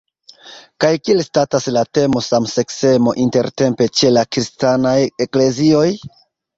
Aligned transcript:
Kaj 0.85 0.89
kiel 1.07 1.21
statas 1.25 1.67
la 1.75 1.83
temo 1.99 2.25
samseksemo 2.29 3.15
intertempe 3.27 3.91
ĉe 4.01 4.15
la 4.19 4.27
kristanaj 4.35 4.99
eklezioj? 5.29 5.89